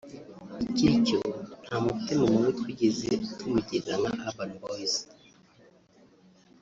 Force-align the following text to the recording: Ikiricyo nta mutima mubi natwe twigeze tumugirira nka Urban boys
Ikiricyo 0.65 1.19
nta 1.65 1.75
mutima 1.85 2.21
mubi 2.21 2.35
natwe 2.43 2.53
twigeze 2.59 3.09
tumugirira 3.37 3.93
nka 4.01 4.11
Urban 4.27 4.51
boys 4.61 4.93